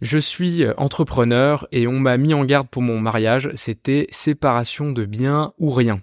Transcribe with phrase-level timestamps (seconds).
[0.00, 4.92] Je suis euh, entrepreneur et on m'a mis en garde pour mon mariage, c'était séparation
[4.92, 6.00] de biens ou rien.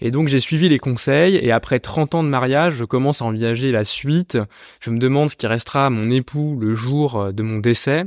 [0.00, 3.24] Et donc j'ai suivi les conseils et après 30 ans de mariage, je commence à
[3.24, 4.38] envisager la suite.
[4.80, 8.04] Je me demande ce qui restera à mon époux le jour euh, de mon décès.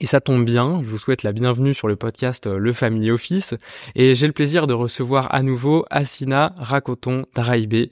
[0.00, 3.10] Et ça tombe bien, je vous souhaite la bienvenue sur le podcast euh, Le Family
[3.10, 3.54] Office
[3.94, 7.90] et j'ai le plaisir de recevoir à nouveau Assina Rakoton Daraibé.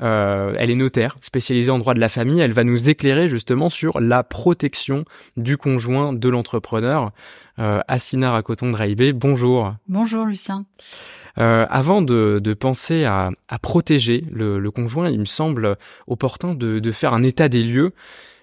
[0.00, 2.40] Euh, elle est notaire, spécialisée en droit de la famille.
[2.40, 5.04] Elle va nous éclairer justement sur la protection
[5.36, 7.12] du conjoint de l'entrepreneur.
[7.58, 9.74] Euh, Assina Rakoton Draibé, bonjour.
[9.88, 10.66] Bonjour Lucien.
[11.38, 13.30] Euh, avant de, penser à,
[13.62, 15.76] protéger le, conjoint, il me semble
[16.06, 17.92] opportun de, de faire un état des lieux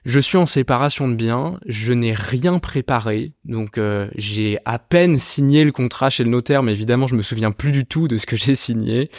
[0.05, 5.17] je suis en séparation de biens, je n'ai rien préparé, donc euh, j'ai à peine
[5.17, 8.17] signé le contrat chez le notaire, mais évidemment je me souviens plus du tout de
[8.17, 9.09] ce que j'ai signé.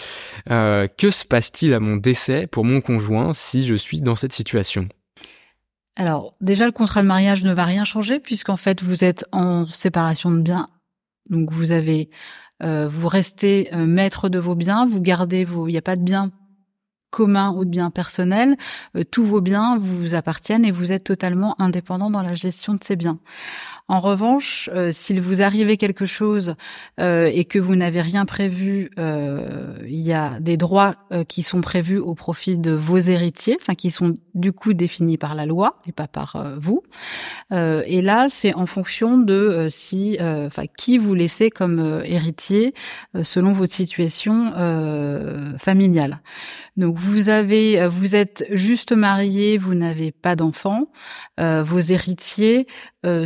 [0.51, 4.33] Euh, que se passe-t-il à mon décès pour mon conjoint si je suis dans cette
[4.33, 4.89] situation?
[5.97, 9.67] Alors déjà le contrat de mariage ne va rien changer puisqu'en fait vous êtes en
[9.67, 10.69] séparation de biens,
[11.31, 12.11] donc vous avez
[12.63, 16.03] euh, vous restez maître de vos biens, vous gardez vos, il n'y a pas de
[16.03, 16.31] biens
[17.17, 18.57] commun ou de biens personnels,
[18.95, 22.85] euh, tous vos biens vous appartiennent et vous êtes totalement indépendant dans la gestion de
[22.85, 23.19] ces biens.
[23.89, 26.57] En revanche, euh, s'il vous arrivait quelque chose
[27.01, 30.95] euh, et que vous n'avez rien prévu, il y a des droits
[31.29, 35.35] qui sont prévus au profit de vos héritiers, enfin qui sont du coup définis par
[35.35, 36.83] la loi et pas par vous.
[37.51, 42.75] et là, c'est en fonction de si, enfin, qui vous laissez comme héritier
[43.23, 44.53] selon votre situation
[45.59, 46.21] familiale.
[46.77, 50.89] Donc vous avez, vous êtes juste marié, vous n'avez pas d'enfants,
[51.39, 52.67] vos héritiers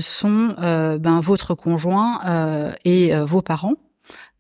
[0.01, 3.77] sont euh, ben, votre conjoint euh, et euh, vos parents.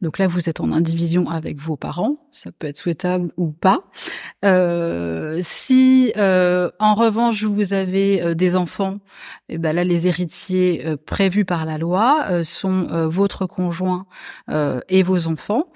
[0.00, 3.84] Donc là, vous êtes en indivision avec vos parents, ça peut être souhaitable ou pas.
[4.44, 9.00] Euh, si euh, en revanche vous avez euh, des enfants,
[9.50, 14.06] et eh ben là les héritiers prévus par la loi sont votre conjoint
[14.88, 15.66] et vos enfants.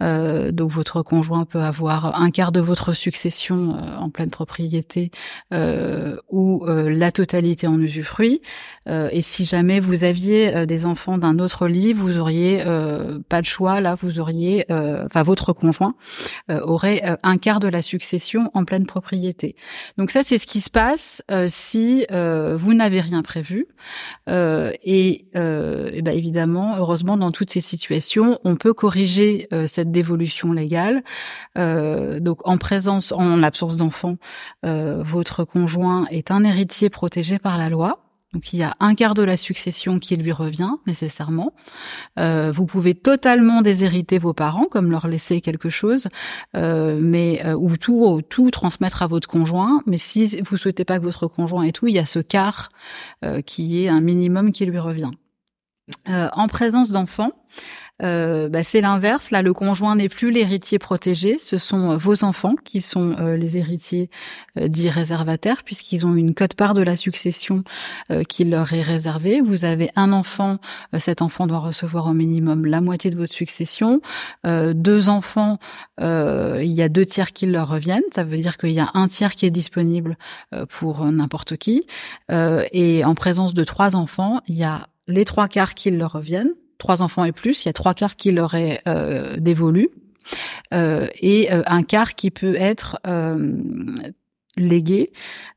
[0.00, 5.10] donc votre conjoint peut avoir un quart de votre succession en pleine propriété
[6.30, 8.40] ou la totalité en usufruit.
[8.86, 12.62] et si jamais vous aviez des enfants d'un autre lit, vous auriez
[13.28, 15.94] pas de choix là, vous auriez, euh, votre conjoint
[16.50, 19.56] euh, aurait euh, un quart de la succession en pleine propriété.
[19.98, 23.66] Donc ça, c'est ce qui se passe si vous n'avez rien prévu.
[24.28, 31.02] et, et ben évidemment, heureusement, dans toutes ces situations, on peut corriger cette dévolution légale.
[31.56, 34.16] donc en présence, en l'absence d'enfant,
[34.62, 38.04] votre conjoint est un héritier protégé par la loi.
[38.34, 41.52] Donc il y a un quart de la succession qui lui revient nécessairement.
[42.18, 46.08] Euh, vous pouvez totalement déshériter vos parents, comme leur laisser quelque chose,
[46.56, 49.82] euh, mais euh, ou tout tout transmettre à votre conjoint.
[49.86, 52.70] Mais si vous souhaitez pas que votre conjoint ait tout, il y a ce quart
[53.46, 55.10] qui est un minimum qui lui revient.
[56.06, 57.32] en présence d'enfants,
[58.02, 59.30] euh, bah, c'est l'inverse.
[59.30, 61.38] Là, le conjoint n'est plus l'héritier protégé.
[61.38, 64.10] Ce sont euh, vos enfants qui sont euh, les héritiers
[64.56, 67.64] dits réservataires, puisqu'ils ont une cote-part de la succession
[68.28, 69.40] qui leur est réservée.
[69.40, 70.58] Vous avez un enfant,
[70.98, 74.00] cet enfant doit recevoir au minimum la moitié de votre succession.
[74.44, 75.58] deux enfants,
[75.98, 78.02] il y a deux tiers qui leur reviennent.
[78.14, 80.16] Ça veut dire qu'il y a un tiers qui est disponible
[80.68, 81.84] pour n'importe qui.
[82.30, 86.52] et en présence de trois enfants, il y a les trois quarts qui leur reviennent
[86.84, 89.88] trois enfants et plus, il y a trois quarts qui leur est euh, dévolu
[90.74, 93.56] euh, et euh, un quart qui peut être euh,
[94.58, 95.10] légué,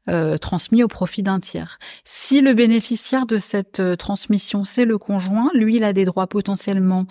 [0.07, 1.79] euh, transmis au profit d'un tiers.
[2.05, 7.05] Si le bénéficiaire de cette transmission, c'est le conjoint, lui, il a des droits potentiellement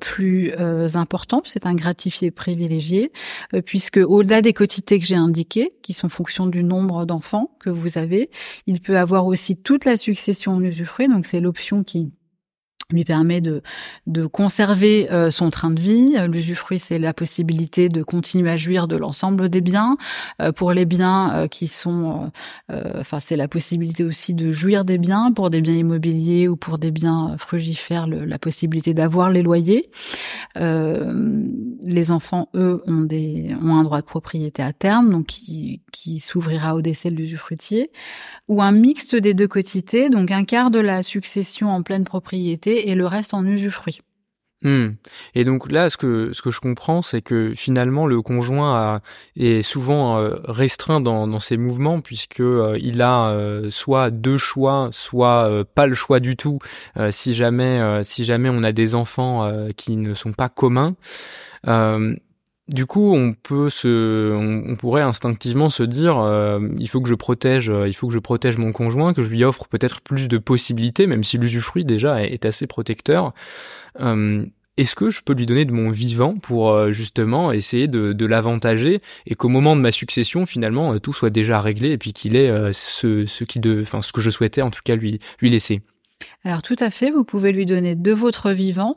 [0.00, 0.52] plus
[0.94, 3.12] importants, c'est un gratifié privilégié,
[3.66, 7.98] puisque au-delà des quotités que j'ai indiquées, qui sont fonction du nombre d'enfants que vous
[7.98, 8.30] avez,
[8.66, 12.12] il peut avoir aussi toute la succession en usufruit, donc c'est l'option qui
[12.92, 13.62] lui permet de,
[14.26, 16.16] conserver euh, son train de vie.
[16.28, 19.96] L'usufruit, c'est la possibilité de continuer à jouir de l'ensemble des biens.
[20.40, 22.30] Euh, pour les biens euh, qui sont,
[22.70, 25.32] enfin, c'est la possibilité aussi de jouir des biens.
[25.32, 29.90] Pour des biens immobiliers ou pour des biens frugifères, la possibilité d'avoir les loyers.
[30.54, 36.18] Les enfants, eux, ont des ont un droit de propriété à terme, donc qui, qui
[36.18, 37.90] s'ouvrira au décès de l'usufruitier,
[38.48, 42.90] ou un mixte des deux quotités, donc un quart de la succession en pleine propriété
[42.90, 44.00] et le reste en usufruit.
[44.62, 44.90] Hmm.
[45.34, 49.02] Et donc là, ce que ce que je comprends, c'est que finalement le conjoint a,
[49.36, 54.38] est souvent euh, restreint dans, dans ses mouvements puisque euh, il a euh, soit deux
[54.38, 56.58] choix, soit pas le choix du tout.
[57.10, 60.94] si jamais si jamais on a des enfants qui ne sont pas communs
[62.72, 67.14] du coup, on peut se, on, pourrait instinctivement se dire, euh, il faut que je
[67.14, 70.28] protège, euh, il faut que je protège mon conjoint, que je lui offre peut-être plus
[70.28, 73.32] de possibilités, même si l'usufruit déjà est, assez protecteur.
[74.00, 74.44] Euh,
[74.76, 79.34] est-ce que je peux lui donner de mon vivant pour justement essayer de, l'avantager et
[79.34, 83.44] qu'au moment de ma succession finalement tout soit déjà réglé et puis qu'il ait ce,
[83.44, 85.82] qui de, ce que je souhaitais en tout cas lui laisser?
[86.44, 88.96] Alors tout à fait, vous pouvez lui donner de votre vivant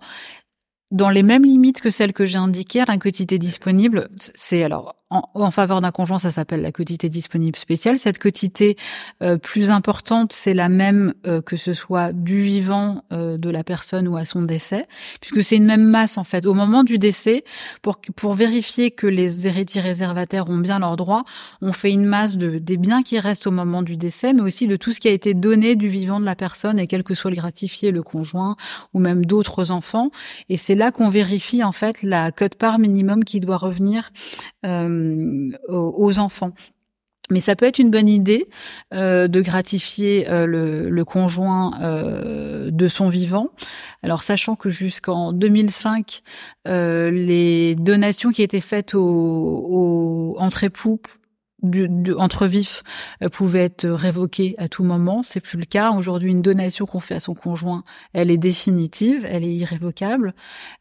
[0.96, 5.52] dans les mêmes limites que celles que j'ai indiquées, la quotité disponible, c'est alors en,
[5.52, 8.00] faveur d'un conjoint, ça s'appelle la quotité disponible spéciale.
[8.00, 8.76] Cette quotité
[9.22, 13.64] euh, plus importante, c'est la même euh, que ce soit du vivant euh, de la
[13.64, 14.88] personne ou à son décès,
[15.22, 16.48] puisque c'est une même masse en fait.
[16.48, 17.44] Au moment du décès,
[17.84, 21.24] pour pour vérifier que les héritiers réservataires ont bien leurs droits,
[21.62, 24.68] on fait une masse de des biens qui restent au moment du décès, mais aussi
[24.68, 27.14] de tout ce qui a été donné du vivant de la personne et quel que
[27.14, 28.56] soit le gratifié, le conjoint
[28.96, 30.10] ou même d'autres enfants.
[30.50, 34.10] Et c'est là qu'on vérifie en fait la cote-part minimum qui doit revenir.
[34.66, 34.95] Euh,
[35.68, 36.52] aux enfants.
[37.32, 38.46] Mais ça peut être une bonne idée
[38.94, 41.72] euh, de gratifier euh, le, conjoint
[42.70, 43.50] de son vivant.
[44.04, 46.22] Alors sachant que jusqu'en 2005,
[46.66, 51.00] les donations qui étaient faites aux, entre époux
[51.62, 52.84] du, entre vifs
[53.24, 55.24] euh, pouvait être révoquée à tout moment.
[55.24, 55.92] C'est plus le cas.
[55.92, 60.34] Aujourd'hui, une donation qu'on fait à son conjoint, elle est définitive, elle est irrévocable.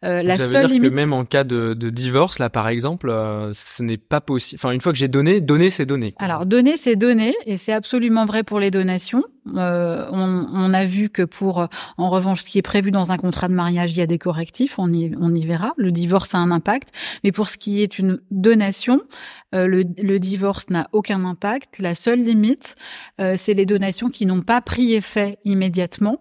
[0.04, 0.90] Euh, la ça seule veut dire limite...
[0.90, 4.60] que même en cas de, de divorce, là par exemple, euh, ce n'est pas possible.
[4.60, 6.14] Enfin, une fois que j'ai donné, donner c'est donner.
[6.18, 9.24] Alors donner c'est donner, et c'est absolument vrai pour les donations.
[9.56, 11.68] Euh, on, on, a vu que pour,
[11.98, 14.18] en revanche, ce qui est prévu dans un contrat de mariage, il y a des
[14.18, 14.78] correctifs.
[14.78, 15.72] On y, on y verra.
[15.76, 16.90] Le divorce a un impact,
[17.22, 19.00] mais pour ce qui est une donation,
[19.54, 21.78] euh, le, le, divorce n'a aucun impact.
[21.78, 22.74] La seule limite,
[23.20, 26.20] euh, c'est les donations qui n'ont pas pris effet immédiatement.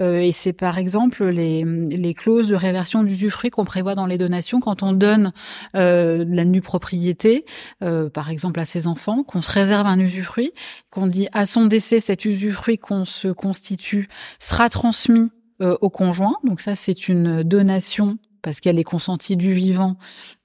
[0.00, 4.18] Euh, et c'est par exemple les, les clauses de réversion d'usufruit qu'on prévoit dans les
[4.18, 5.32] donations quand on donne
[5.74, 7.44] la nue propriété,
[7.80, 10.52] par exemple à ses enfants, qu'on se réserve un usufruit,
[10.90, 14.08] qu'on dit à son décès cet usufruit qu'on se constitue
[14.38, 15.30] sera transmis
[15.60, 16.34] au conjoint.
[16.42, 19.96] Donc ça, c'est une donation parce qu'elle est consentie du vivant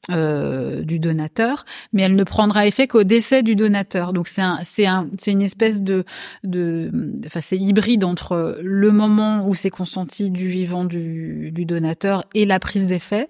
[0.10, 4.14] euh, du donateur, mais elle ne prendra effet qu'au décès du donateur.
[4.14, 6.06] Donc c'est un, c'est un, c'est une espèce de,
[6.44, 6.90] de,
[7.28, 12.46] enfin c'est hybride entre le moment où c'est consenti du vivant du, du donateur et
[12.46, 13.30] la prise d'effet.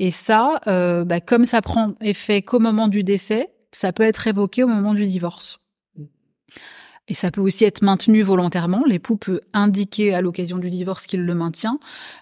[0.00, 4.26] Et ça, euh, bah, comme ça prend effet qu'au moment du décès, ça peut être
[4.26, 5.58] évoqué au moment du divorce.
[7.08, 8.82] Et ça peut aussi être maintenu volontairement.
[8.86, 11.78] L'époux peut indiquer à l'occasion du divorce qu'il le maintient.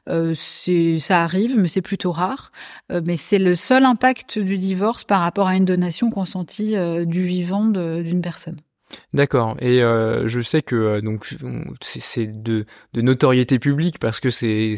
[0.08, 2.52] Euh, ça arrive, mais c'est plutôt rare.
[2.92, 7.04] Euh, mais c'est le seul impact du divorce par rapport à une donation consentie euh,
[7.04, 8.56] du vivant d'une personne.
[9.12, 9.56] D'accord.
[9.60, 11.34] Et euh, je sais que donc
[11.80, 14.76] c'est de, de notoriété publique parce que c'est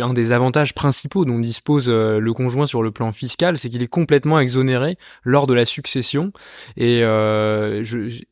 [0.00, 3.82] un des avantages principaux dont dispose euh, le conjoint sur le plan fiscal, c'est qu'il
[3.82, 6.32] est complètement exonéré lors de la succession.
[6.76, 7.82] Et euh,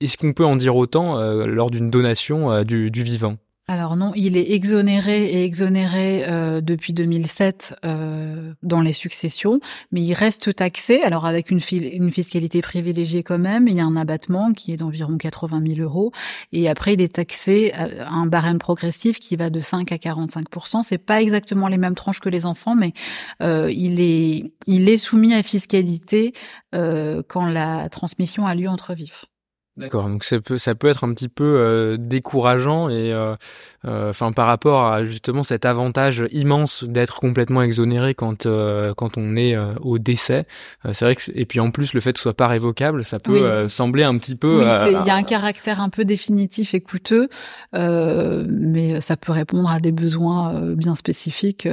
[0.01, 3.37] est-ce qu'on peut en dire autant euh, lors d'une donation du vivant?
[3.71, 9.61] Alors non, il est exonéré et exonéré euh, depuis 2007 euh, dans les successions,
[9.93, 11.01] mais il reste taxé.
[11.03, 14.77] Alors avec une, une, fiscalité privilégiée quand même, il y a un abattement qui est
[14.77, 16.11] d'environ 80 000 euros,
[16.53, 20.83] et après il est taxé à un barème progressif qui va de 5 à 45%
[20.83, 22.93] C'est pas exactement les mêmes tranches que les enfants, mais
[23.41, 26.33] euh, il est il est soumis à fiscalité
[26.75, 29.27] euh, quand la transmission a lieu entre vifs.
[29.77, 33.37] D'accord, donc ça peut ça peut être un petit peu euh, décourageant et euh,
[33.87, 38.49] euh, enfin par rapport à justement cet avantage immense d'être complètement exonéré quand
[38.97, 40.45] quand on est au décès.
[40.93, 43.21] c'est vrai que et puis en plus le fait que ce soit pas révocable, ça
[43.21, 44.59] peut sembler un petit peu.
[44.59, 47.29] Oui, il y a un caractère un peu définitif et coûteux,
[47.73, 51.69] mais ça peut répondre à des besoins bien spécifiques,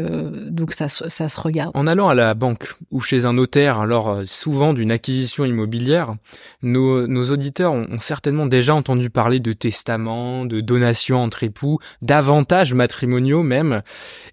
[0.49, 1.71] donc ça ça se regarde.
[1.73, 6.15] En allant à la banque ou chez un notaire, alors souvent d'une acquisition immobilière,
[6.61, 12.73] nos nos auditeurs ont certainement déjà entendu parler de testament, de donation entre époux, d'avantages
[12.73, 13.81] matrimoniaux même,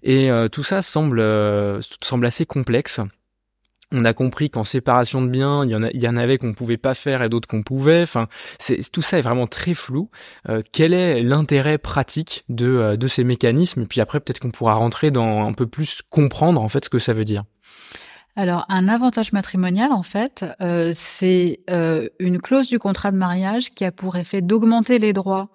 [0.03, 2.99] et euh, tout ça semble euh, semble assez complexe.
[3.91, 7.21] On a compris qu'en séparation de biens, il y en, avait qu'on pouvait pas faire
[7.21, 8.01] et d'autres qu'on pouvait.
[8.01, 8.27] Enfin,
[8.91, 10.09] tout ça est vraiment très flou.
[10.49, 13.83] Euh, quel est l'intérêt pratique de, de ces mécanismes?
[13.83, 16.89] Et puis après, peut-être qu'on pourra rentrer dans un peu plus comprendre en fait ce
[16.89, 17.43] que ça veut dire.
[18.37, 23.73] Alors, un avantage matrimonial, en fait, euh, c'est euh, une clause du contrat de mariage
[23.73, 25.47] qui a pour effet d'augmenter les droits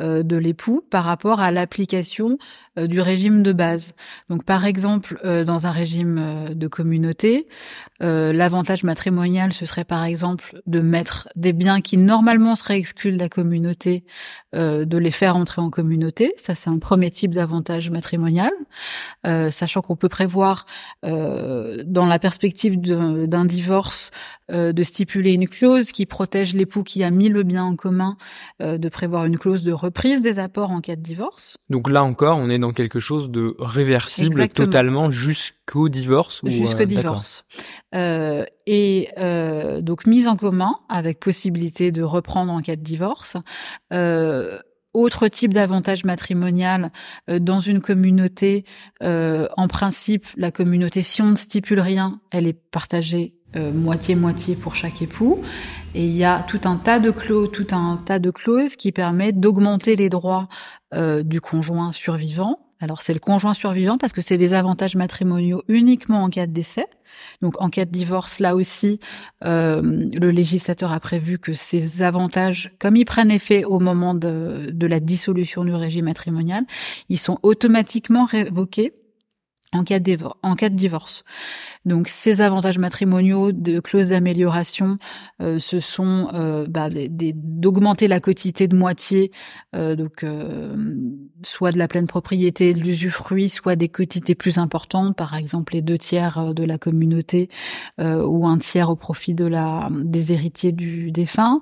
[0.00, 2.36] euh, de l'époux par rapport à l'application
[2.86, 3.94] du régime de base.
[4.28, 7.48] Donc par exemple, euh, dans un régime de communauté,
[8.00, 13.18] l'avantage matrimonial, ce serait par exemple de mettre des biens qui normalement seraient exclus de
[13.18, 14.04] la communauté,
[14.52, 16.32] de les faire entrer en communauté.
[16.36, 18.52] Ça, c'est un premier type d'avantage matrimonial,
[19.24, 20.66] sachant qu'on peut prévoir,
[21.02, 24.12] dans la perspective d'un divorce,
[24.48, 28.16] de stipuler une clause qui protège l'époux qui a mis le bien en commun,
[28.60, 31.58] de prévoir une clause de reprise des apports en cas de divorce.
[31.68, 36.40] Donc là encore, on est dans quelque chose de réversible totalement jusqu'au divorce.
[36.44, 37.44] Jusqu'au euh, divorce.
[37.94, 43.36] Euh, et euh, donc mise en commun avec possibilité de reprendre en cas de divorce.
[44.94, 46.90] autre type d'avantage matrimonial
[47.28, 48.64] dans une communauté,
[49.00, 55.02] en principe, la communauté, si on ne stipule rien, elle est partagée moitié-moitié pour chaque
[55.02, 55.42] époux.
[55.94, 58.92] Et il y a tout un tas de clauses, tout un tas de clauses qui
[58.92, 60.48] permettent d'augmenter les droits
[60.94, 62.58] euh, du conjoint survivant.
[62.80, 66.52] Alors c'est le conjoint survivant parce que c'est des avantages matrimoniaux uniquement en cas de
[66.52, 66.86] décès.
[67.42, 69.00] Donc en cas de divorce, là aussi,
[69.44, 74.68] euh, le législateur a prévu que ces avantages, comme ils prennent effet au moment de,
[74.70, 76.64] de la dissolution du régime matrimonial,
[77.08, 78.92] ils sont automatiquement révoqués
[79.72, 81.24] en cas, de, divorce.
[81.84, 84.98] Donc ces avantages matrimoniaux de clauses d'amélioration,
[85.42, 89.30] euh, ce sont euh, bah, d'augmenter la quotité de moitié,
[89.76, 90.24] euh, donc
[91.42, 95.82] soit de la pleine propriété, de l'usufruit, soit des quotités plus importantes, par exemple les
[95.82, 97.48] deux tiers de la communauté
[97.98, 101.60] ou un tiers au profit de la des héritiers du défunt,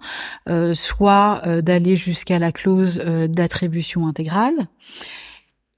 [0.74, 2.98] soit d'aller jusqu'à la clause
[3.28, 4.68] d'attribution intégrale.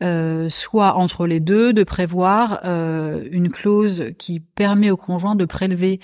[0.00, 5.44] Euh, soit entre les deux, de prévoir euh, une clause qui permet au conjoint de
[5.44, 5.98] prélever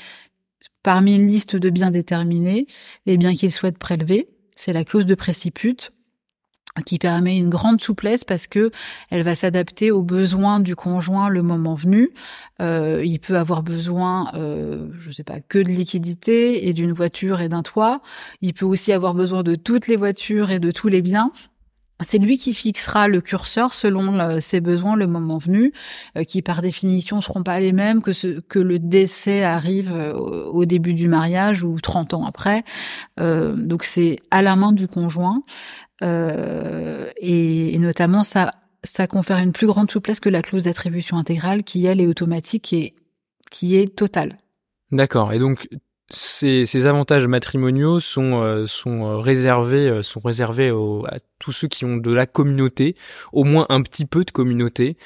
[0.82, 2.66] parmi une liste de biens déterminés
[3.06, 4.28] les biens qu'il souhaite prélever.
[4.56, 5.92] C'est la clause de précipute
[6.84, 8.70] qui permet une grande souplesse parce que
[9.10, 12.10] elle va s'adapter aux besoins du conjoint le moment venu.
[12.60, 17.40] Euh, il peut avoir besoin, euh, je sais pas, que de liquidité et d'une voiture
[17.40, 18.00] et d'un toit.
[18.40, 21.30] Il peut aussi avoir besoin de toutes les voitures et de tous les biens.
[22.02, 25.72] C'est lui qui fixera le curseur selon ses besoins le moment venu,
[26.18, 30.12] euh, qui par définition seront pas les mêmes que ce que le décès arrive euh,
[30.12, 32.64] au début du mariage ou 30 ans après.
[33.20, 35.42] Euh, donc c'est à la main du conjoint
[36.02, 38.50] et, notamment ça
[38.82, 42.74] ça confère une plus grande souplesse que la clause d'attribution intégrale qui elle est automatique
[42.74, 42.94] et
[43.50, 44.36] qui est totale.
[44.92, 45.32] D'accord.
[45.32, 45.66] Et donc
[46.14, 51.84] ces, avantages matrimoniaux sont euh, sont euh, réservés euh, sont réservés à tous ceux qui
[51.84, 52.96] ont de la communauté,
[53.32, 54.96] au moins un petit peu de communauté.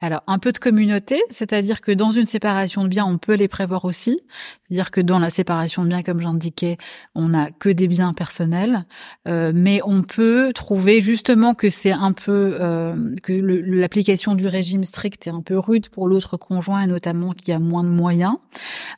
[0.00, 3.48] Alors, un peu de communauté, c'est-à-dire que dans une séparation de biens, on peut les
[3.48, 4.20] prévoir aussi.
[4.68, 6.76] C'est-à-dire que dans la séparation de biens, comme j'indiquais,
[7.14, 8.84] on n'a que des biens personnels,
[9.28, 14.84] euh, mais on peut trouver justement que c'est un peu euh, que l'application du régime
[14.84, 18.36] strict est un peu rude pour l'autre conjoint et notamment qui a moins de moyens.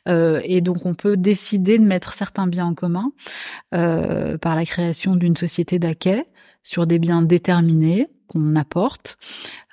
[0.09, 3.11] Euh, et donc, on peut décider de mettre certains biens en commun
[3.71, 6.25] par la création d'une société d'acquet
[6.63, 9.17] sur des biens déterminés qu'on apporte.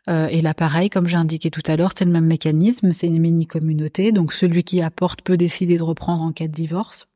[0.08, 3.06] Euh, et là, pareil, comme j'ai indiqué tout à l'heure, c'est le même mécanisme, c'est
[3.06, 4.12] une mini-communauté.
[4.12, 7.06] Donc celui qui apporte peut décider de reprendre en cas de divorce.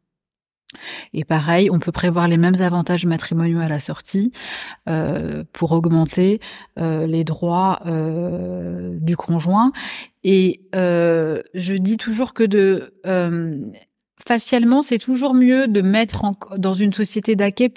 [1.14, 4.32] Et pareil, on peut prévoir les mêmes avantages matrimoniaux à la sortie
[4.86, 6.40] euh, pour augmenter
[6.78, 9.72] euh, les droits du conjoint.
[10.24, 12.92] Et je dis toujours que de
[14.26, 16.26] facialement, c'est toujours mieux de mettre
[16.58, 17.70] dans une société d'acquet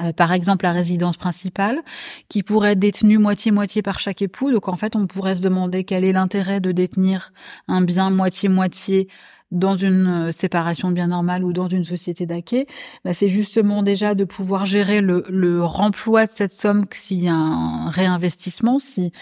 [0.00, 1.80] euh, par exemple la résidence principale,
[2.28, 4.50] qui pourrait être détenue moitié-moitié par chaque époux.
[4.50, 7.32] Donc en fait, on pourrait se demander quel est l'intérêt de détenir
[7.68, 9.08] un bien moitié-moitié
[9.50, 12.66] dans une euh, séparation de biens normale ou dans une société d'acquet,
[13.04, 17.28] bah c'est justement déjà de pouvoir gérer le, le remploi de cette somme s'il y
[17.28, 19.12] a un réinvestissement, si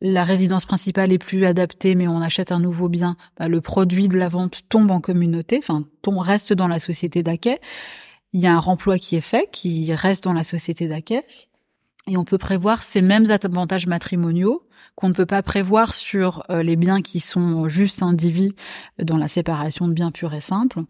[0.00, 4.08] la résidence principale est plus adaptée, mais on achète un nouveau bien, bah le produit
[4.08, 7.58] de la vente tombe en communauté, enfin, tombe, reste dans la société d'acquet
[8.34, 11.22] il y a un remploi qui est fait, qui reste dans la société d'accueil,
[12.06, 16.62] et on peut prévoir ces mêmes avantages matrimoniaux qu'on ne peut pas prévoir sur euh,
[16.62, 18.54] les biens qui sont juste indivis
[19.02, 20.82] dans la séparation de biens purs et simples.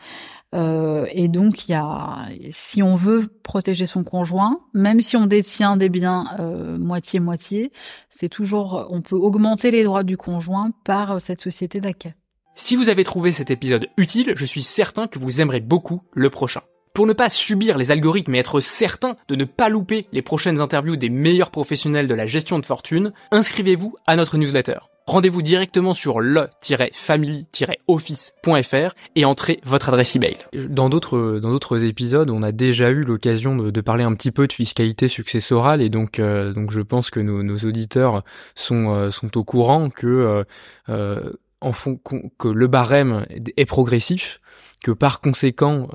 [0.55, 5.27] Euh, et donc, il y a, si on veut protéger son conjoint, même si on
[5.27, 7.71] détient des biens euh, moitié-moitié,
[8.11, 12.15] c'est toujours, on peut augmenter les droits du conjoint par cette société d'accueil.
[12.57, 16.31] Si vous avez trouvé cet épisode utile, je suis certain que vous aimerez beaucoup le
[16.31, 16.63] prochain.
[16.95, 20.61] Pour ne pas subir les algorithmes et être certain de ne pas louper les prochaines
[20.61, 24.79] interviews des meilleurs professionnels de la gestion de fortune, inscrivez-vous à notre newsletter.
[25.09, 30.37] Rendez-vous directement sur le-family-office.fr et entrez votre adresse email.
[30.55, 34.47] Dans d'autres dans d'autres épisodes, on a déjà eu l'occasion de, parler un petit peu
[34.47, 38.23] de fiscalité successorale et donc euh, donc je pense que nos, nos auditeurs
[38.55, 40.45] sont euh, sont au courant que
[40.89, 41.99] euh, en fond
[42.39, 44.41] que le barème est progressif,
[44.85, 45.89] que par conséquent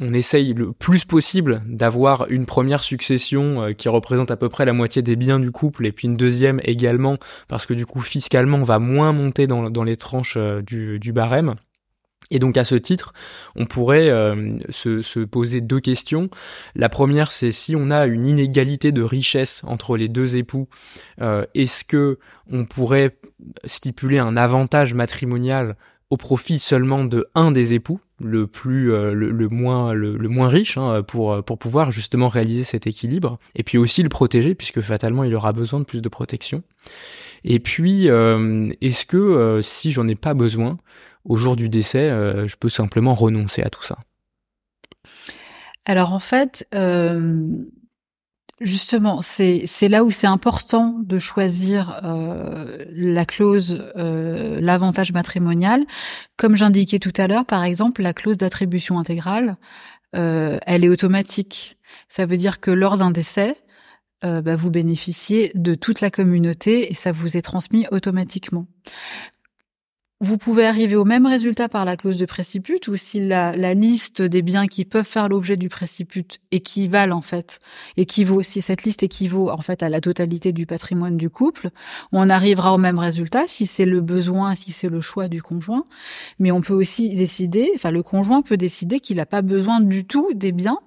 [0.00, 4.64] on essaye le plus possible d'avoir une première succession euh, qui représente à peu près
[4.64, 8.00] la moitié des biens du couple et puis une deuxième également parce que du coup
[8.00, 11.54] fiscalement on va moins monter dans, les tranches euh, du, barème.
[12.30, 13.12] Et donc à ce titre,
[13.56, 16.30] on pourrait euh, se, poser deux questions.
[16.74, 20.68] La première, c'est si on a une inégalité de richesse entre les deux époux,
[21.54, 22.18] est-ce que
[22.50, 23.16] on pourrait
[23.64, 25.76] stipuler un avantage matrimonial
[26.10, 30.76] au profit seulement de un des époux, le plus euh, le, moins le, moins riche
[30.76, 35.24] hein, pour pour pouvoir justement réaliser cet équilibre et puis aussi le protéger puisque fatalement
[35.24, 36.62] il aura besoin de plus de protection.
[37.44, 40.76] Et puis euh, est-ce que euh, si j'en ai pas besoin
[41.24, 43.98] au jour du décès, je peux simplement renoncer à tout ça?
[45.84, 46.66] Alors en fait,
[48.60, 55.86] Justement, c'est là où c'est important de choisir euh, la clause, euh, l'avantage matrimonial.
[56.36, 59.56] Comme j'indiquais tout à l'heure, par exemple, la clause d'attribution intégrale,
[60.14, 61.78] euh, elle est automatique.
[62.08, 63.56] Ça veut dire que lors d'un décès,
[64.22, 68.66] bah, vous bénéficiez de toute la communauté et ça vous est transmis automatiquement
[70.22, 74.20] vous pouvez arriver au même résultat par la clause de préciput ou si la, liste
[74.20, 77.58] des biens qui peuvent faire l'objet du préciput équivalent en fait,
[77.96, 81.70] équivaut, si cette liste équivaut en fait à la totalité du patrimoine du couple,
[82.12, 85.86] on arrivera au même résultat si c'est le besoin, si c'est le choix du conjoint.
[86.38, 90.04] Mais on peut aussi décider, enfin le conjoint peut décider qu'il n'a pas besoin du
[90.04, 90.80] tout des biens,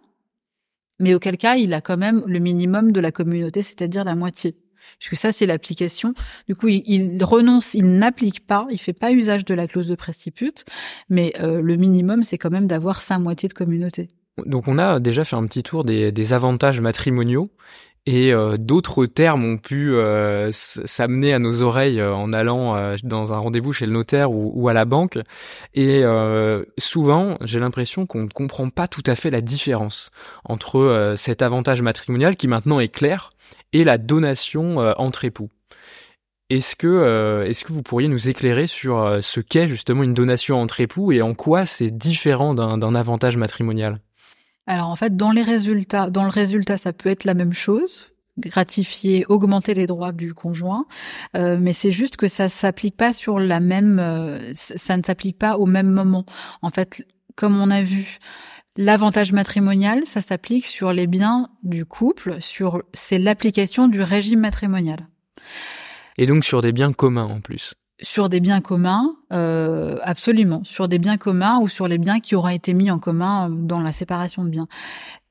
[1.00, 4.56] mais auquel cas il a quand même le minimum de la communauté, c'est-à-dire la moitié
[5.00, 6.14] puisque ça c'est l'application.
[6.48, 9.96] Du coup, il, renonce, il n'applique pas, il fait pas usage de la clause de
[9.96, 10.66] préciput,
[11.10, 14.10] mais euh, le minimum c'est quand même d'avoir sa moitié de communauté.
[14.46, 17.52] Donc on a déjà fait un petit tour des, avantages matrimoniaux
[18.06, 23.38] et euh, d'autres termes ont pu euh, s'amener à nos oreilles en allant dans un
[23.38, 25.18] rendez-vous chez le notaire ou, à la banque.
[25.74, 26.04] Et
[26.78, 30.12] souvent, j'ai l'impression qu'on ne comprend pas tout à fait la différence
[30.44, 33.30] entre cet avantage matrimonial qui maintenant est clair
[33.74, 35.50] et la donation euh, entre époux.
[36.50, 40.14] Est-ce que, euh, est-ce que vous pourriez nous éclairer sur euh, ce qu'est justement une
[40.14, 44.00] donation entre époux et en quoi c'est différent d'un avantage matrimonial?
[44.68, 48.14] Alors en fait, dans les résultats, dans le résultat, ça peut être la même chose,
[48.38, 50.86] gratifier, augmenter les droits du conjoint,
[51.34, 54.02] mais c'est juste que ça s'applique pas sur la même,
[54.54, 56.26] ça ne s'applique pas au même moment.
[56.62, 58.20] En fait, comme on a vu,
[58.76, 65.08] L'avantage matrimonial, ça s'applique sur les biens du couple, sur c'est l'application du régime matrimonial.
[66.18, 67.76] Et donc sur des biens communs en plus.
[68.02, 70.64] Sur des biens communs, euh, absolument.
[70.64, 73.80] Sur des biens communs ou sur les biens qui auraient été mis en commun dans
[73.80, 74.68] la séparation de biens.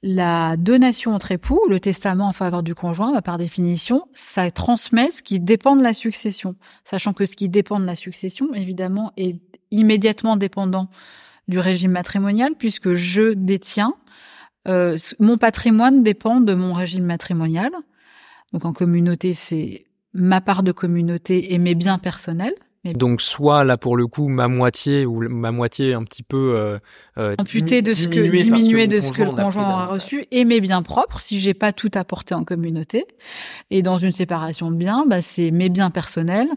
[0.03, 5.11] La donation entre époux, le testament en faveur du conjoint, bah, par définition, ça transmet
[5.11, 6.55] ce qui dépend de la succession.
[6.85, 10.89] Sachant que ce qui dépend de la succession, évidemment, est immédiatement dépendant
[11.49, 13.95] du régime matrimonial puisque je détiens
[14.69, 17.71] euh, mon patrimoine dépend de mon régime matrimonial.
[18.53, 22.55] Donc en communauté, c'est ma part de communauté et mes biens personnels.
[22.85, 26.79] Donc soit là pour le coup ma moitié ou ma moitié un petit peu euh,
[27.17, 30.61] euh amputé de ce que diminué de ce que le conjoint aura reçu et mes
[30.61, 33.07] biens propres si j'ai pas tout apporté en communauté.
[33.71, 36.49] Et dans une séparation de biens, bah, c'est mes biens personnels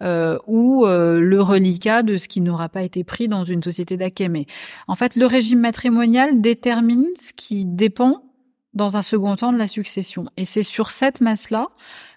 [0.00, 3.98] euh, ou euh, le reliquat de ce qui n'aura pas été pris dans une société.
[4.28, 4.46] Mais
[4.86, 8.22] en fait, le régime matrimonial détermine ce qui dépend
[8.74, 10.26] dans un second temps de la succession.
[10.36, 11.68] Et c'est sur cette masse-là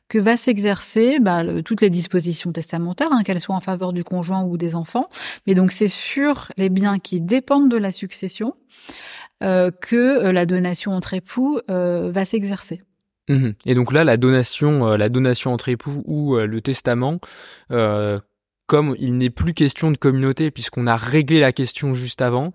[0.09, 4.43] que va s'exercer bah, toutes les dispositions testamentaires, hein, qu'elles soient en faveur du conjoint
[4.43, 5.09] ou des enfants.
[5.45, 8.55] Mais donc c'est sur les biens qui dépendent de la succession
[9.43, 12.81] euh, que euh, la donation entre époux euh, va s'exercer.
[13.29, 17.19] Mmh Et donc là, la donation, la donation entre époux ou le testament,
[18.67, 22.53] comme il n'est plus question de communauté puisqu'on a réglé la question juste avant,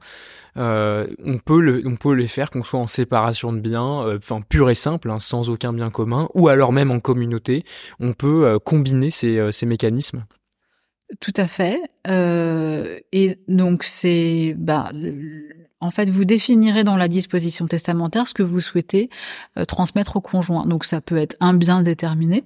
[0.59, 1.83] euh, on peut le,
[2.15, 5.49] les faire qu'on soit en séparation de biens, euh, enfin pur et simple, hein, sans
[5.49, 7.65] aucun bien commun, ou alors même en communauté,
[7.99, 10.25] on peut euh, combiner ces, ces mécanismes.
[11.21, 11.81] Tout à fait.
[13.13, 14.91] et donc c'est, bah,
[15.81, 19.11] en fait, vous définirez dans la disposition testamentaire ce que vous souhaitez
[19.69, 20.67] transmettre au conjoint.
[20.67, 22.45] Donc ça peut être un bien déterminé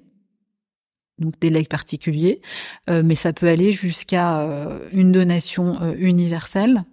[1.18, 2.40] donc des legs particuliers,
[2.88, 4.46] mais ça peut aller jusqu'à
[4.92, 6.84] une donation universelle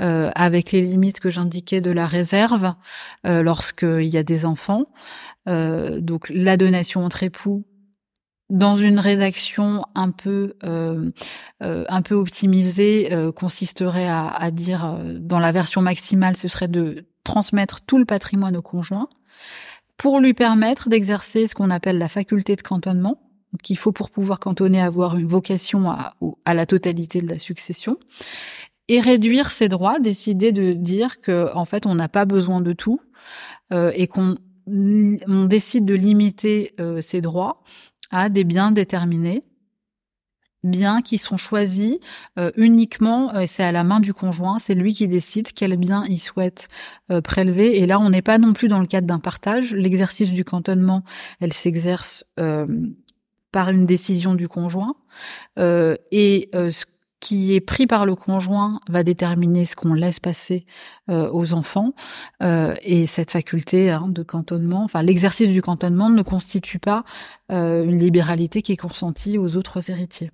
[0.00, 2.74] euh, avec les limites que j'indiquais de la réserve
[3.26, 4.86] euh, lorsqu'il y a des enfants.
[5.48, 7.64] Euh, donc la donation entre époux
[8.48, 11.10] dans une rédaction un peu euh,
[11.62, 16.68] euh, un peu optimisée euh, consisterait à, à dire dans la version maximale ce serait
[16.68, 19.08] de transmettre tout le patrimoine au conjoint
[19.96, 23.31] pour lui permettre d'exercer ce qu'on appelle la faculté de cantonnement
[23.62, 26.14] qu'il faut pour pouvoir cantonner avoir une vocation à,
[26.54, 27.98] la totalité de la succession
[28.88, 32.72] et réduire ses droits décider de dire que en fait on n'a pas besoin de
[32.72, 33.00] tout
[33.70, 34.36] et qu'on
[34.66, 37.62] on décide de limiter ses droits
[38.10, 39.42] à des biens déterminés,
[40.64, 41.98] biens qui sont choisis
[42.38, 46.18] euh, uniquement, c'est à la main du conjoint, c'est lui qui décide quel bien il
[46.18, 46.68] souhaite
[47.10, 47.78] euh, prélever.
[47.78, 49.74] Et là, on n'est pas non plus dans le cadre d'un partage.
[49.74, 51.02] L'exercice du cantonnement,
[51.40, 52.66] elle s'exerce euh,
[53.52, 54.96] par une décision du conjoint.
[55.56, 56.84] et ce
[57.22, 60.66] qui est pris par le conjoint va déterminer ce qu'on laisse passer
[61.08, 61.94] euh, aux enfants
[62.42, 67.04] euh, et cette faculté hein, de cantonnement, enfin l'exercice du cantonnement ne constitue pas
[67.52, 70.32] euh, une libéralité qui est consentie aux autres héritiers.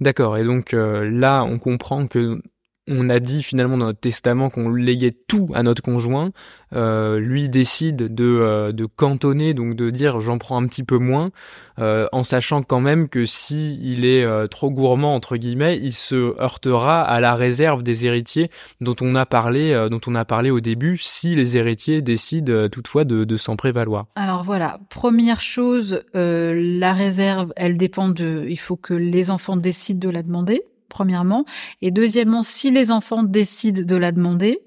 [0.00, 0.36] D'accord.
[0.36, 2.42] Et donc là, on comprend que
[2.88, 6.32] on a dit finalement dans notre testament qu'on léguait tout à notre conjoint.
[6.74, 10.98] Euh, lui décide de, euh, de cantonner, donc de dire j'en prends un petit peu
[10.98, 11.30] moins,
[11.78, 16.40] euh, en sachant quand même que si il est trop gourmand entre guillemets, il se
[16.40, 20.60] heurtera à la réserve des héritiers dont on a parlé, dont on a parlé au
[20.60, 24.06] début, si les héritiers décident toutefois de, de s'en prévaloir.
[24.16, 30.08] Alors voilà, première chose, la réserve, elle dépend de, il faut que les enfants décident
[30.08, 30.62] de la demander
[30.92, 31.44] premièrement.
[31.80, 34.60] Et deuxièmement, si les enfants décident de la demander,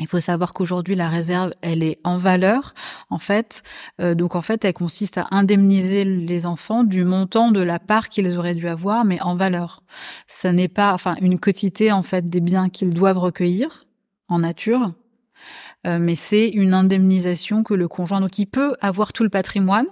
[0.00, 2.74] il faut savoir qu'aujourd'hui la réserve, elle est en valeur,
[3.10, 3.62] en fait.
[4.00, 8.08] Euh, donc en fait, elle consiste à indemniser les enfants du montant de la part
[8.08, 9.82] qu'ils auraient dû avoir, mais en valeur.
[10.26, 13.84] Ce n'est pas, enfin, une quotité en fait des biens qu'ils doivent recueillir
[14.28, 14.92] en nature,
[15.86, 19.86] euh, mais c'est une indemnisation que le conjoint, donc il peut avoir tout le patrimoine,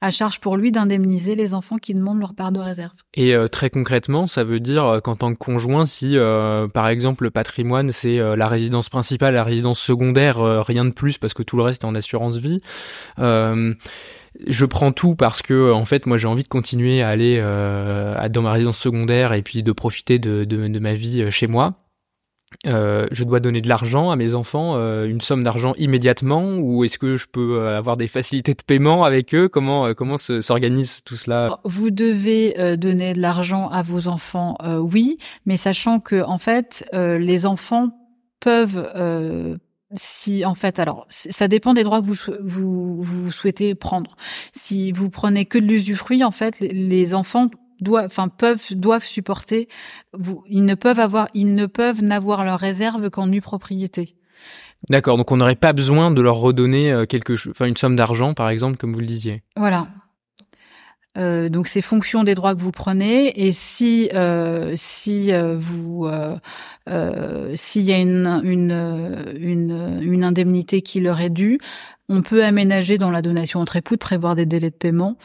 [0.00, 2.92] à charge pour lui d'indemniser les enfants qui demandent leur part de réserve.
[3.14, 6.88] Et euh, très concrètement, ça veut dire euh, qu'en tant que conjoint, si euh, par
[6.88, 11.42] exemple le patrimoine c'est la résidence principale, la résidence secondaire, rien de plus parce que
[11.42, 12.60] tout le reste est en assurance vie.
[13.18, 18.42] je prends tout parce que en fait moi j'ai envie de continuer à aller dans
[18.42, 21.83] ma résidence secondaire et puis de profiter de ma vie chez moi.
[22.66, 26.84] Euh, je dois donner de l'argent à mes enfants, euh, une somme d'argent immédiatement, ou
[26.84, 29.48] est-ce que je peux euh, avoir des facilités de paiement avec eux?
[29.48, 31.60] Comment comment s'organise tout cela?
[31.64, 37.46] Vous devez donner de l'argent à vos enfants, oui, mais sachant que en fait, les
[37.46, 37.90] enfants
[38.40, 38.90] peuvent
[39.96, 44.16] si en fait, alors ça dépend des droits que vous, vous, vous souhaitez prendre.
[44.52, 47.48] Si vous prenez que de l'usufruit, en fait, les enfants
[47.80, 49.68] doivent, enfin peuvent, doivent supporter.
[50.12, 54.16] Vous, ils ne peuvent avoir, ils ne peuvent n'avoir leur réserve qu'en nue propriété.
[54.90, 57.96] D'accord, donc on n'aurait pas besoin de leur redonner euh, quelque chose, enfin une somme
[57.96, 59.42] d'argent par exemple, comme vous le disiez.
[59.56, 59.88] Voilà.
[61.16, 66.08] Euh, donc c'est fonction des droits que vous prenez et si euh, si euh, vous
[66.88, 71.60] euh, s'il y a une, une une une indemnité qui leur est due,
[72.08, 75.16] on peut aménager dans la donation entre époux de prévoir des délais de paiement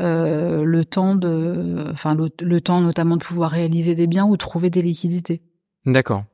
[0.00, 4.70] euh, le temps de, enfin le, temps notamment de pouvoir réaliser des biens ou trouver
[4.70, 5.42] des liquidités.
[5.86, 6.24] D'accord.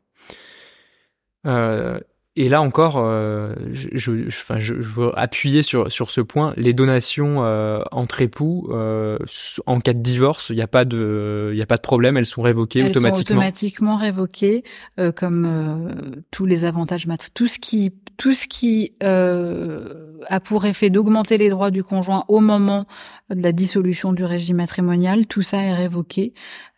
[1.46, 2.01] Euh,
[2.42, 6.55] et là encore, euh, je, je, enfin, je, veux appuyer sur sur ce point.
[6.57, 9.18] Les donations euh, entre époux, euh,
[9.66, 12.16] en cas de divorce, il n'y a pas de, il a pas de problème.
[12.16, 13.26] Elles sont révoquées elles automatiquement.
[13.26, 14.64] Sont automatiquement révoquées,
[14.98, 15.94] euh, comme
[16.31, 17.29] tous les avantages mat.
[17.35, 22.40] Tout ce qui, tout ce qui a pour effet d'augmenter les droits du conjoint au
[22.40, 22.87] moment
[23.29, 26.33] de la dissolution du régime matrimonial, tout ça est révoqué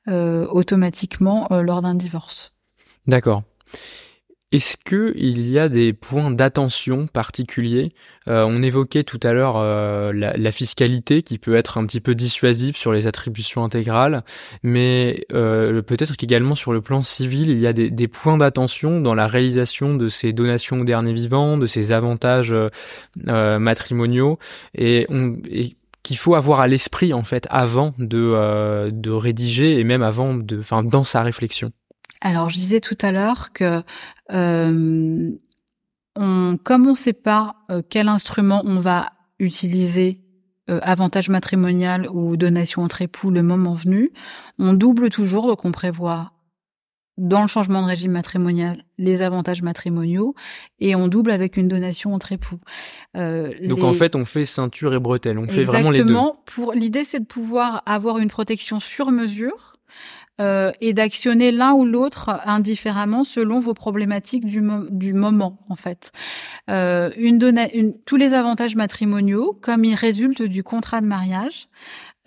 [0.08, 2.52] automatiquement lors d'un divorce.
[3.06, 3.44] D'accord.
[4.52, 7.94] Est-ce que il y a des points d'attention particuliers?
[8.28, 12.14] Euh, On évoquait tout à l'heure euh, la, fiscalité qui peut être un petit peu
[12.14, 14.24] dissuasive sur les attributions intégrales,
[14.62, 19.14] mais euh, peut-être qu'également sur le plan civil, il y a des, points d'attention dans
[19.14, 22.54] la réalisation de ces donations au dernier vivant, de ces avantages
[23.16, 24.38] matrimoniaux,
[24.74, 25.06] et,
[26.02, 30.58] qu'il faut avoir à l'esprit en fait avant de, de rédiger et même avant de,
[30.58, 31.72] enfin dans sa réflexion.
[32.24, 33.82] Alors, je disais tout à l'heure que
[34.32, 35.32] euh,
[36.14, 40.20] on, comme on ne sait pas euh, quel instrument on va utiliser,
[40.70, 44.12] euh, avantage matrimonial ou donation entre époux, le moment venu,
[44.60, 46.30] on double toujours, donc on prévoit
[47.18, 50.34] dans le changement de régime matrimonial les avantages matrimoniaux
[50.78, 52.60] et on double avec une donation entre époux.
[53.14, 56.04] Donc en fait, on fait ceinture et bretelle, on fait vraiment les deux.
[56.04, 56.42] Exactement.
[56.46, 59.72] Pour l'idée, c'est de pouvoir avoir une protection sur mesure
[60.42, 66.10] euh, et d'actionner l'un ou l'autre indifféremment selon vos problématiques du, du moment en fait.
[66.68, 67.38] Euh, une,
[67.72, 71.68] une tous les avantages matrimoniaux, comme ils résultent du contrat de mariage,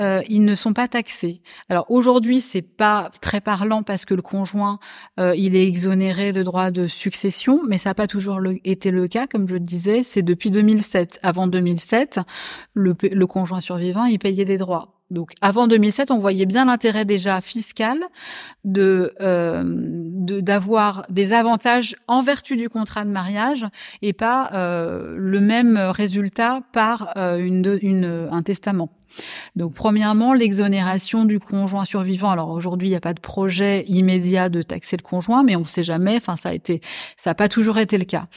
[0.01, 1.41] euh, ils ne sont pas taxés.
[1.69, 4.79] Alors aujourd'hui, c'est pas très parlant parce que le conjoint,
[5.19, 9.07] euh, il est exonéré de droits de succession, mais ça n'a pas toujours été le
[9.07, 10.03] cas, comme je le disais.
[10.03, 11.19] C'est depuis 2007.
[11.23, 12.19] Avant 2007,
[12.73, 14.94] le, le conjoint survivant, il payait des droits.
[15.11, 17.99] Donc avant 2007, on voyait bien l'intérêt déjà fiscal
[18.63, 23.67] de euh, d'avoir des avantages en vertu du contrat de mariage
[24.01, 28.89] et pas euh, le même résultat par euh, un testament.
[29.55, 32.31] Donc premièrement, l'exonération du conjoint survivant.
[32.31, 35.61] Alors aujourd'hui, il n'y a pas de projet immédiat de taxer le conjoint, mais on
[35.61, 36.15] ne sait jamais.
[36.17, 36.81] Enfin, ça a été,
[37.17, 38.27] ça n'a pas toujours été le cas.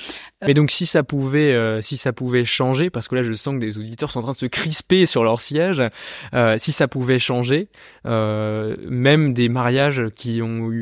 [0.47, 3.55] Mais donc si ça pouvait, euh, si ça pouvait changer, parce que là je sens
[3.55, 5.83] que des auditeurs sont en train de se crisper sur leur siège.
[6.35, 7.69] Euh, si ça pouvait changer,
[8.07, 10.81] euh, même des mariages qui ont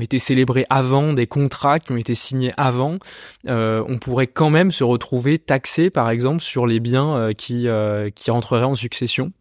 [0.00, 2.98] été célébrés avant, des contrats qui ont été signés avant,
[3.46, 7.66] on pourrait quand même se retrouver taxé, par exemple, sur les biens qui
[8.14, 9.32] qui rentreraient en succession?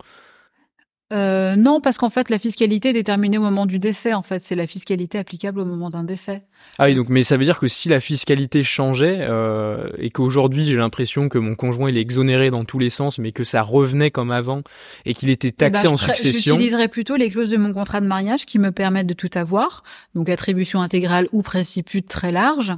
[1.12, 4.14] Euh, non, parce qu'en fait, la fiscalité est déterminée au moment du décès.
[4.14, 6.44] En fait, c'est la fiscalité applicable au moment d'un décès.
[6.80, 10.64] Ah oui, donc mais ça veut dire que si la fiscalité changeait euh, et qu'aujourd'hui
[10.64, 13.62] j'ai l'impression que mon conjoint il est exonéré dans tous les sens, mais que ça
[13.62, 14.62] revenait comme avant
[15.04, 16.56] et qu'il était taxé eh ben, en succession.
[16.56, 19.84] J'utiliserais plutôt les clauses de mon contrat de mariage qui me permettent de tout avoir,
[20.14, 22.74] donc attribution intégrale ou préciput très large,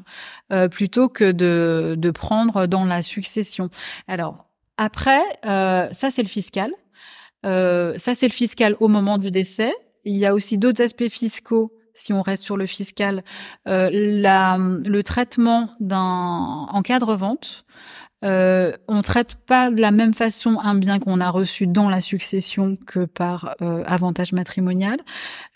[0.53, 3.69] euh, plutôt que de de prendre dans la succession.
[4.07, 4.45] Alors
[4.77, 6.71] après, euh, ça c'est le fiscal.
[7.45, 9.73] Euh, ça c'est le fiscal au moment du décès.
[10.05, 11.71] Il y a aussi d'autres aspects fiscaux.
[11.95, 13.23] Si on reste sur le fiscal,
[13.67, 15.99] euh, la, le traitement d'un
[16.69, 17.65] en cas de revente,
[18.23, 22.01] euh, on traite pas de la même façon un bien qu'on a reçu dans la
[22.01, 24.97] succession que par euh, avantage matrimonial.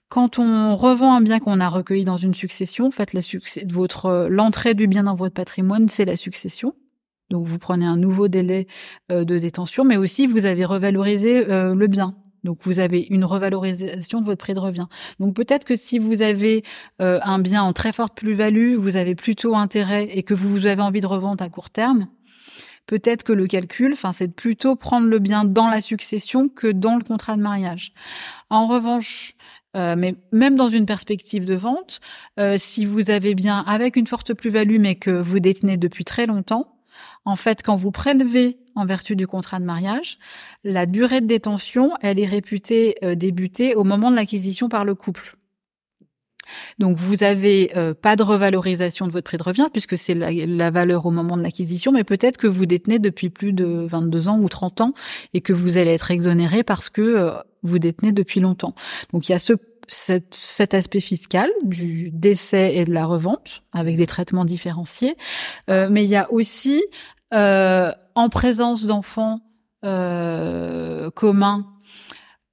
[0.10, 3.22] Quand on revend un bien qu'on a recueilli dans une succession, en fait, la
[3.68, 6.76] votre l'entrée du bien dans votre patrimoine, c'est la succession.
[7.30, 8.68] Donc vous prenez un nouveau délai
[9.12, 12.16] euh, de détention, mais aussi vous avez revalorisé euh, le bien.
[12.44, 14.88] Donc vous avez une revalorisation de votre prix de revient.
[15.20, 16.64] Donc peut-être que si vous avez
[17.02, 20.82] euh, un bien en très forte plus-value, vous avez plutôt intérêt et que vous avez
[20.82, 22.08] envie de revendre à court terme,
[22.86, 26.68] peut-être que le calcul, enfin, c'est de plutôt prendre le bien dans la succession que
[26.68, 27.92] dans le contrat de mariage.
[28.50, 29.34] En revanche,
[29.76, 32.00] mais même dans une perspective de vente,
[32.58, 36.77] si vous avez bien avec une forte plus-value mais que vous détenez depuis très longtemps,
[37.26, 40.20] en fait, quand vous prélevez en vertu du contrat de mariage,
[40.64, 44.96] la durée de détention, elle est réputée euh, débuter au moment de l'acquisition par le
[44.96, 45.38] couple.
[46.80, 50.72] Donc vous avez euh, pas de revalorisation de votre prix de revient puisque c'est la,
[50.72, 54.40] valeur au moment de l'acquisition, mais peut-être que vous détenez depuis plus de 22 ans
[54.40, 54.94] ou 30 ans
[55.34, 57.32] et que vous allez être exonéré parce que euh,
[57.64, 58.76] vous détenez depuis longtemps.
[59.12, 59.54] Donc il y a ce
[59.88, 65.16] cet, aspect fiscal du décès et de la revente avec des traitements différenciés,
[65.70, 66.84] euh, mais il y a aussi
[67.34, 69.42] euh, en présence d'enfants
[69.86, 71.66] euh, communs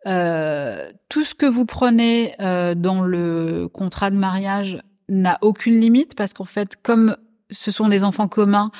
[0.06, 6.14] euh, tout ce que vous prenez euh, dans le contrat de mariage n'a aucune limite
[6.14, 7.16] parce qu'en fait, comme
[7.50, 8.70] ce sont des enfants communs,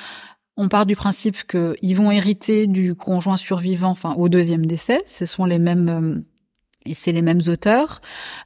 [0.57, 5.01] on part du principe qu'ils vont hériter du conjoint survivant, enfin au deuxième décès.
[5.05, 6.23] Ce sont les mêmes
[6.85, 8.01] et c'est les mêmes auteurs.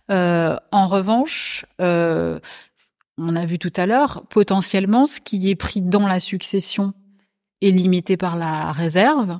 [0.09, 2.39] Euh, en revanche, euh,
[3.17, 6.93] on a vu tout à l'heure, potentiellement, ce qui est pris dans la succession
[7.61, 9.39] est limité par la réserve.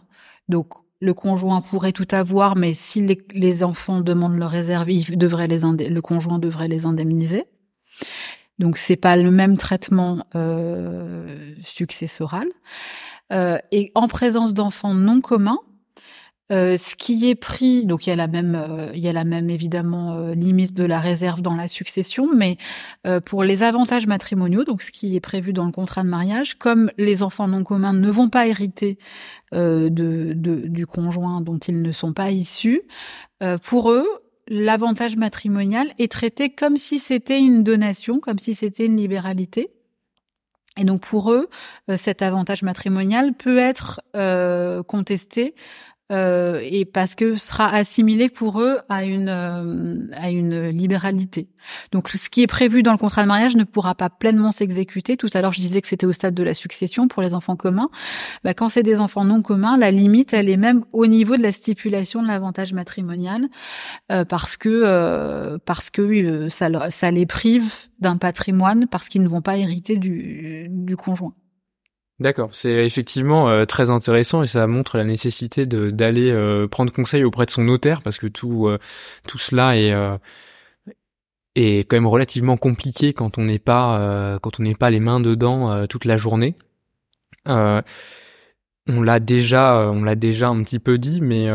[0.50, 5.48] Donc, le conjoint pourrait tout avoir, mais si les, enfants demandent leur réserve, il devrait
[5.48, 7.46] les le conjoint devrait les indemniser.
[8.58, 12.48] Donc, c'est pas le même traitement euh, successoral.
[13.32, 15.60] Euh, et en présence d'enfants non communs,
[16.52, 19.14] euh, ce qui est pris, donc il y a la même, euh, il y a
[19.14, 22.58] la même évidemment euh, limite de la réserve dans la succession, mais
[23.26, 26.92] pour les avantages matrimoniaux, donc ce qui est prévu dans le contrat de mariage, comme
[26.98, 28.98] les enfants non communs ne vont pas hériter
[29.52, 32.82] de, de, du conjoint dont ils ne sont pas issus,
[33.64, 34.06] pour eux,
[34.48, 39.72] l'avantage matrimonial est traité comme si c'était une donation, comme si c'était une libéralité.
[40.78, 41.50] Et donc pour eux,
[41.96, 44.02] cet avantage matrimonial peut être
[44.84, 45.56] contesté
[46.12, 51.50] euh, et parce que sera assimilé pour eux à une euh, à une libéralité.
[51.92, 55.18] Donc ce qui est prévu dans le contrat de mariage ne pourra pas pleinement s'exécuter.
[55.18, 57.56] Tout à l'heure je disais que c'était au stade de la succession pour les enfants
[57.56, 57.90] communs.
[58.44, 61.44] Bah, quand c'est des enfants non communs, la limite elle est même au niveau de
[61.44, 63.48] la stipulation de l'avantage matrimonial
[64.12, 69.42] euh, parce que parce que ça ça les prive d'un patrimoine parce qu'ils ne vont
[69.42, 71.34] pas hériter du du conjoint.
[72.20, 76.92] D'accord, c'est effectivement euh, très intéressant et ça montre la nécessité de d'aller euh, prendre
[76.92, 78.78] conseil auprès de son notaire parce que tout euh,
[79.26, 79.94] tout cela est
[81.56, 85.20] est quand même relativement compliqué quand on n'est pas quand on n'est pas les mains
[85.20, 86.56] dedans toute la journée.
[88.90, 91.48] On l'a déjà, on l'a déjà un petit peu dit, mais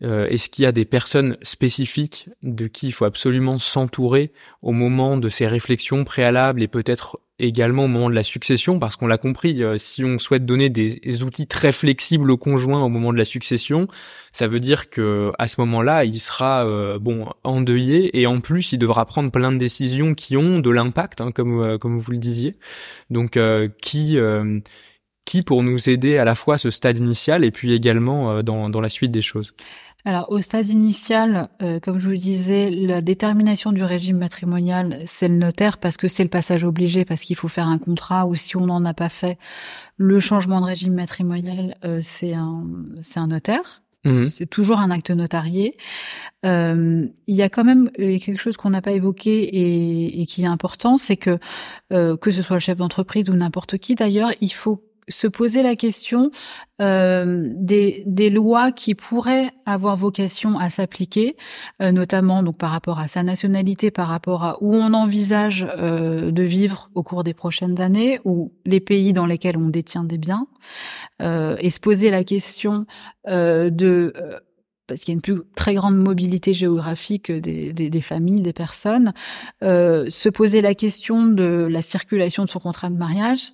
[0.00, 5.16] est-ce qu'il y a des personnes spécifiques de qui il faut absolument s'entourer au moment
[5.16, 9.18] de ces réflexions préalables et peut-être également au moment de la succession, parce qu'on l'a
[9.18, 13.18] compris, euh, si on souhaite donner des, outils très flexibles au conjoint au moment de
[13.18, 13.88] la succession,
[14.32, 18.72] ça veut dire que à ce moment-là, il sera euh, bon endeuillé et en plus,
[18.72, 22.12] il devra prendre plein de décisions qui ont de l'impact, hein, comme euh, comme vous
[22.12, 22.56] le disiez.
[23.10, 23.38] Donc,
[23.82, 24.18] qui
[25.30, 28.68] qui pour nous aider à la fois à ce stade initial et puis également dans
[28.68, 29.54] dans la suite des choses.
[30.04, 35.28] Alors au stade initial, euh, comme je vous disais, la détermination du régime matrimonial, c'est
[35.28, 38.34] le notaire parce que c'est le passage obligé, parce qu'il faut faire un contrat ou
[38.34, 39.38] si on n'en a pas fait,
[39.98, 42.64] le changement de régime matrimonial, euh, c'est un
[43.02, 43.82] c'est un notaire.
[44.04, 44.28] Mmh.
[44.28, 45.76] C'est toujours un acte notarié.
[46.46, 50.44] Euh, il y a quand même quelque chose qu'on n'a pas évoqué et, et, qui
[50.44, 51.38] est important, c'est que
[51.90, 55.76] que ce soit le chef d'entreprise ou n'importe qui d'ailleurs, il faut se poser la
[55.76, 56.30] question
[56.80, 61.36] euh, des, des, lois qui pourraient avoir vocation à s'appliquer,
[61.82, 66.30] euh, notamment donc par rapport à sa nationalité, par rapport à où on envisage euh,
[66.30, 70.18] de vivre au cours des prochaines années, ou les pays dans lesquels on détient des
[70.18, 70.46] biens,
[71.20, 72.86] et se poser la question
[73.26, 74.12] de
[74.90, 78.52] parce qu'il y a une plus très grande mobilité géographique des, des, des familles, des
[78.52, 79.12] personnes,
[79.62, 83.52] euh, se poser la question de la circulation de son contrat de mariage,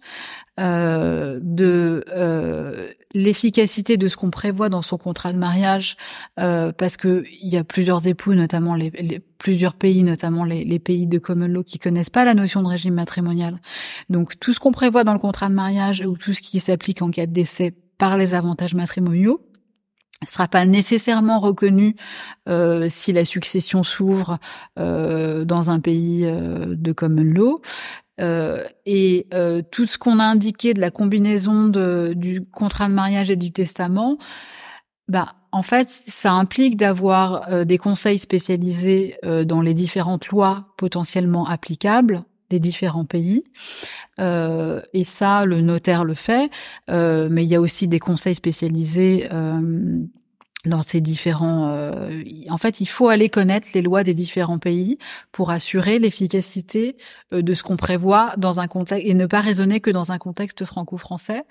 [0.59, 5.99] euh, de euh, l'efficacité de ce qu'on prévoit dans son contrat de mariage,
[6.41, 10.65] euh, parce que il y a plusieurs époux, notamment les, les plusieurs pays, notamment les,
[10.65, 13.61] les, pays de common law, qui connaissent pas la notion de régime matrimonial.
[14.09, 17.03] Donc tout ce qu'on prévoit dans le contrat de mariage ou tout ce qui s'applique
[17.03, 19.43] en cas de décès par les avantages matrimoniaux
[20.23, 21.95] ne sera pas nécessairement reconnu
[22.49, 24.39] euh, si la succession s'ouvre
[24.79, 27.61] euh, dans un pays euh, de common law.
[28.87, 29.29] Et
[29.71, 31.69] tout ce qu'on a indiqué de la combinaison
[32.15, 34.17] du contrat de mariage et du testament,
[35.07, 42.25] bah en fait, ça implique d'avoir des conseils spécialisés dans les différentes lois potentiellement applicables
[42.51, 43.45] des différents pays.
[44.19, 46.51] Euh, et ça, le notaire le fait,
[46.91, 50.01] euh, mais il y a aussi des conseils spécialisés euh,
[50.67, 51.69] dans ces différents.
[51.71, 54.99] Euh, en fait, il faut aller connaître les lois des différents pays
[55.33, 56.97] pour assurer l'efficacité
[57.33, 60.19] euh, de ce qu'on prévoit dans un contexte et ne pas raisonner que dans un
[60.19, 61.43] contexte franco-français.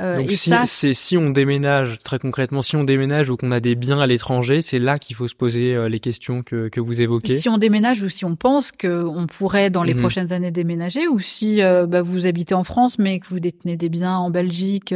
[0.00, 3.60] Euh, Donc, si, c'est si on déménage très concrètement, si on déménage ou qu'on a
[3.60, 6.80] des biens à l'étranger, c'est là qu'il faut se poser euh, les questions que, que
[6.80, 7.38] vous évoquez.
[7.38, 10.00] Si on déménage ou si on pense qu'on pourrait dans les mhm.
[10.00, 13.88] prochaines années déménager, ou si bah, vous habitez en France mais que vous détenez des
[13.88, 14.94] biens en Belgique,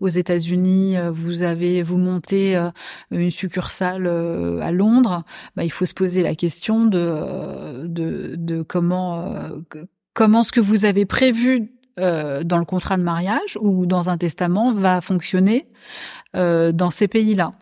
[0.00, 2.58] aux États-Unis, vous avez vous montez
[3.10, 5.24] une succursale euh, à Londres,
[5.56, 9.60] bah, il faut se poser la question de, euh, de, de comment, euh,
[10.14, 14.74] comment ce que vous avez prévu dans le contrat de mariage ou dans un testament
[14.74, 15.66] va fonctionner
[16.34, 17.54] dans ces pays-là.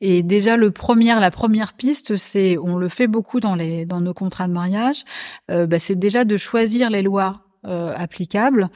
[0.00, 4.00] Et déjà le premier, la première piste, c'est, on le fait beaucoup dans les dans
[4.00, 5.04] nos contrats de mariage,
[5.48, 8.70] bah, c'est déjà de choisir les lois applicables,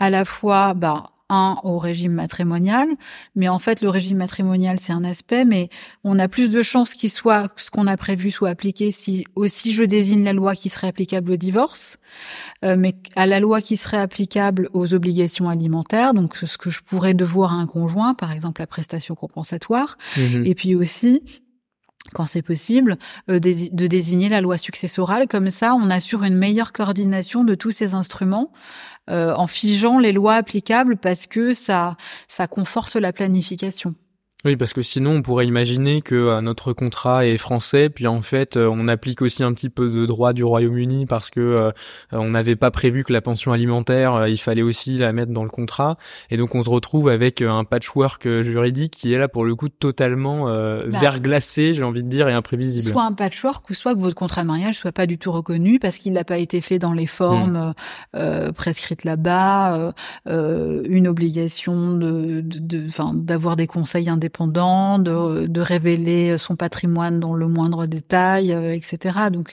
[0.00, 2.88] à la fois bah, un au régime matrimonial,
[3.34, 5.68] mais en fait le régime matrimonial c'est un aspect, mais
[6.04, 9.72] on a plus de chances qu'il soit ce qu'on a prévu soit appliqué si aussi
[9.72, 11.98] je désigne la loi qui serait applicable au divorce,
[12.64, 16.80] euh, mais à la loi qui serait applicable aux obligations alimentaires, donc ce que je
[16.82, 21.22] pourrais devoir à un conjoint, par exemple la prestation compensatoire, mmh et puis aussi
[22.12, 22.96] quand c'est possible,
[23.30, 25.28] euh, de désigner la loi successorale.
[25.28, 28.52] Comme ça, on assure une meilleure coordination de tous ces instruments
[29.10, 31.96] euh, en figeant les lois applicables parce que ça,
[32.28, 33.94] ça conforte la planification.
[34.44, 38.20] Oui, parce que sinon on pourrait imaginer que euh, notre contrat est français, puis en
[38.20, 41.70] fait euh, on applique aussi un petit peu de droit du Royaume-Uni parce que euh,
[42.12, 45.48] on n'avait pas prévu que la pension alimentaire, il fallait aussi la mettre dans le
[45.48, 45.96] contrat,
[46.30, 49.70] et donc on se retrouve avec un patchwork juridique qui est là pour le coup
[49.70, 52.92] totalement bah, verglacé, j'ai envie de dire, et imprévisible.
[52.92, 55.78] Soit un patchwork, ou soit que votre contrat de mariage soit pas du tout reconnu
[55.78, 57.74] parce qu'il n'a pas été fait dans les formes
[58.14, 58.52] hmm.
[58.52, 59.92] prescrites là-bas,
[60.26, 67.48] une obligation de, de, d'avoir des conseils indépendants de, de révéler son patrimoine dans le
[67.48, 69.30] moindre détail, euh, etc.
[69.32, 69.52] Donc,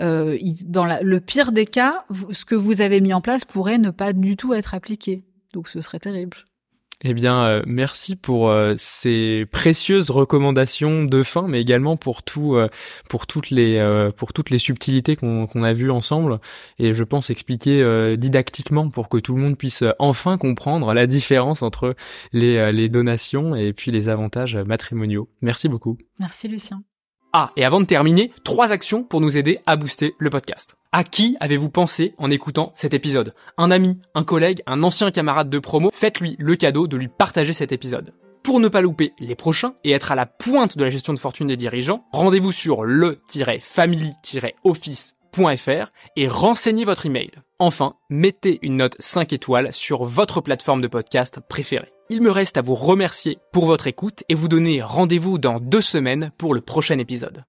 [0.00, 3.90] euh, dans le pire des cas, ce que vous avez mis en place pourrait ne
[3.90, 5.24] pas du tout être appliqué.
[5.52, 6.36] Donc, ce serait terrible.
[7.02, 12.56] Eh bien, euh, merci pour euh, ces précieuses recommandations de fin, mais également pour tout,
[12.56, 12.68] euh,
[13.08, 13.80] pour toutes les,
[14.16, 16.40] pour toutes les subtilités qu'on a vues ensemble,
[16.78, 21.62] et je pense expliquer didactiquement pour que tout le monde puisse enfin comprendre la différence
[21.62, 21.94] entre
[22.32, 25.28] les, les donations et puis les avantages matrimoniaux.
[25.40, 25.96] Merci beaucoup.
[26.18, 26.82] Merci Lucien.
[27.32, 30.76] Ah, et avant de terminer, trois actions pour nous aider à booster le podcast.
[30.90, 33.34] À qui avez-vous pensé en écoutant cet épisode?
[33.56, 35.92] Un ami, un collègue, un ancien camarade de promo?
[35.94, 38.14] Faites-lui le cadeau de lui partager cet épisode.
[38.42, 41.20] Pour ne pas louper les prochains et être à la pointe de la gestion de
[41.20, 42.82] fortune des dirigeants, rendez-vous sur
[46.16, 47.30] et renseignez votre email.
[47.58, 51.92] Enfin, mettez une note 5 étoiles sur votre plateforme de podcast préférée.
[52.08, 55.82] Il me reste à vous remercier pour votre écoute et vous donner rendez-vous dans deux
[55.82, 57.38] semaines pour le prochain épisode.